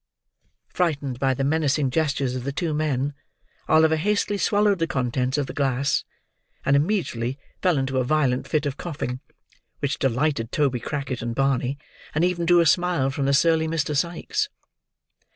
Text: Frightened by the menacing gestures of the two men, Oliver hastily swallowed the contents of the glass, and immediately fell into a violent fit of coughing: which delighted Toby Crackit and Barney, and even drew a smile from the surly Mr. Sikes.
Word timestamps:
Frightened 0.67 1.19
by 1.19 1.35
the 1.35 1.43
menacing 1.43 1.91
gestures 1.91 2.35
of 2.35 2.43
the 2.43 2.51
two 2.51 2.73
men, 2.73 3.13
Oliver 3.69 3.97
hastily 3.97 4.39
swallowed 4.39 4.79
the 4.79 4.87
contents 4.87 5.37
of 5.37 5.45
the 5.45 5.53
glass, 5.53 6.05
and 6.65 6.75
immediately 6.75 7.37
fell 7.61 7.77
into 7.77 7.99
a 7.99 8.03
violent 8.03 8.47
fit 8.47 8.65
of 8.65 8.77
coughing: 8.77 9.19
which 9.77 9.99
delighted 9.99 10.51
Toby 10.51 10.79
Crackit 10.79 11.21
and 11.21 11.35
Barney, 11.35 11.77
and 12.15 12.23
even 12.23 12.47
drew 12.47 12.61
a 12.61 12.65
smile 12.65 13.11
from 13.11 13.25
the 13.27 13.33
surly 13.35 13.67
Mr. 13.67 13.95
Sikes. 13.95 14.49